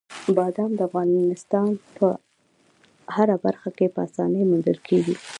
[0.37, 2.07] بادام د افغانستان په
[3.15, 5.15] هره برخه کې په اسانۍ موندل کېږي.